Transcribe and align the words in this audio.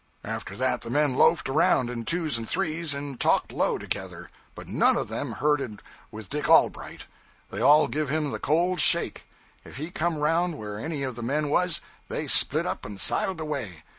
After 0.25 0.55
that 0.57 0.81
the 0.81 0.89
men 0.89 1.13
loafed 1.13 1.47
around, 1.47 1.91
in 1.91 2.05
twos 2.05 2.35
and 2.35 2.49
threes, 2.49 2.95
and 2.95 3.19
talked 3.19 3.51
low 3.51 3.77
together. 3.77 4.31
But 4.55 4.67
none 4.67 4.97
of 4.97 5.09
them 5.09 5.33
herded 5.33 5.79
with 6.09 6.27
Dick 6.31 6.45
Allbright. 6.49 7.01
They 7.51 7.61
all 7.61 7.87
give 7.87 8.09
him 8.09 8.31
the 8.31 8.39
cold 8.39 8.79
shake. 8.81 9.29
If 9.63 9.77
he 9.77 9.91
come 9.91 10.17
around 10.17 10.57
where 10.57 10.79
any 10.79 11.03
of 11.03 11.15
the 11.15 11.21
men 11.21 11.49
was, 11.51 11.81
they 12.09 12.25
split 12.25 12.65
up 12.65 12.83
and 12.83 12.99
sidled 12.99 13.39
away. 13.39 13.83